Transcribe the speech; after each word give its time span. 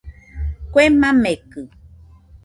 Kue 0.71 0.85
makekɨ 0.99 1.61